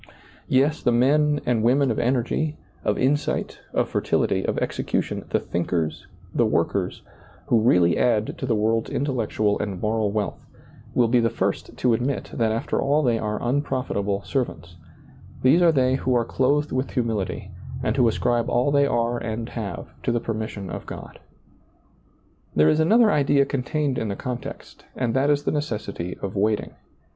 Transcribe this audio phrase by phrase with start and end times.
[0.47, 6.07] Yes, the men and women of energy, of insight, of fertility, of execution— the thinkers,
[6.33, 7.03] the workers—
[7.49, 10.39] ^who really ^lailizccbvGoOgle THE UNPROFITABLE SERVANT 67 add to the world's intellectual and moral wealth—
[10.95, 14.75] will be the first to admit that after all they are unprofitable servants;
[15.43, 17.51] these are they who are clothed with humility
[17.83, 21.19] and who ascribe all they are and have to the permission of God.
[22.55, 26.71] There is another idea contained in the context, and that is the necessity of waiting.